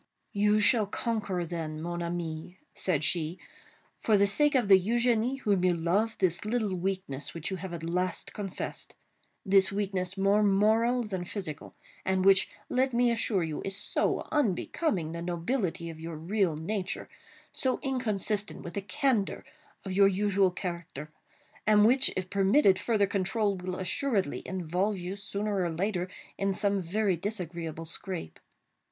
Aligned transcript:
"You 0.33 0.59
shall 0.59 0.87
conquer, 0.87 1.45
then, 1.45 1.79
mon 1.79 2.01
ami," 2.01 2.57
said 2.73 3.03
she, 3.03 3.37
"for 3.99 4.17
the 4.17 4.25
sake 4.25 4.55
of 4.55 4.67
the 4.67 4.83
Eugénie 4.83 5.37
whom 5.41 5.63
you 5.63 5.75
love, 5.75 6.15
this 6.17 6.43
little 6.43 6.73
weakness 6.73 7.35
which 7.35 7.51
you 7.51 7.57
have 7.57 7.71
at 7.71 7.83
last 7.83 8.33
confessed—this 8.33 9.71
weakness 9.71 10.17
more 10.17 10.41
moral 10.41 11.03
than 11.03 11.23
physical—and 11.23 12.25
which, 12.25 12.49
let 12.67 12.95
me 12.95 13.11
assure 13.11 13.43
you, 13.43 13.61
is 13.63 13.75
so 13.77 14.27
unbecoming 14.31 15.11
the 15.11 15.21
nobility 15.21 15.87
of 15.91 15.99
your 15.99 16.15
real 16.15 16.55
nature—so 16.57 17.77
inconsistent 17.83 18.63
with 18.63 18.73
the 18.73 18.81
candor 18.81 19.45
of 19.85 19.93
your 19.93 20.07
usual 20.07 20.49
character—and 20.49 21.85
which, 21.85 22.09
if 22.17 22.27
permitted 22.31 22.79
further 22.79 23.05
control, 23.05 23.55
will 23.55 23.75
assuredly 23.75 24.41
involve 24.47 24.97
you, 24.97 25.15
sooner 25.15 25.57
or 25.61 25.69
later, 25.69 26.09
in 26.39 26.55
some 26.55 26.81
very 26.81 27.15
disagreeable 27.15 27.85
scrape. 27.85 28.39